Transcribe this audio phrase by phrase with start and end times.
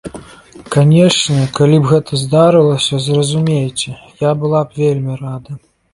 [0.75, 3.89] Канешне, калі б гэта здарылася, зразумейце,
[4.23, 5.53] я была б вельмі рада.